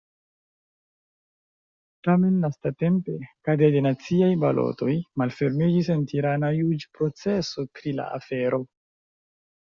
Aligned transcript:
Tamen 2.07 2.39
lastatempe, 2.45 3.17
kadre 3.49 3.69
de 3.75 3.83
naciaj 3.89 4.31
balotoj, 4.45 4.97
malfermiĝis 5.23 5.93
en 5.99 6.03
Tirana 6.15 6.51
juĝproceso 6.57 7.69
pri 7.79 7.97
la 8.01 8.11
afero. 8.19 8.63